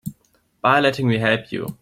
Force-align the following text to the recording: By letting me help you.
By 0.63 0.79
letting 0.79 1.07
me 1.07 1.19
help 1.19 1.51
you. 1.51 1.77